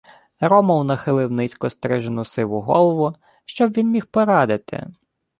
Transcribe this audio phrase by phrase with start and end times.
[0.39, 3.15] Ромул нахилив низько стрижену сиву голову.
[3.45, 4.87] Що б він міг порадити?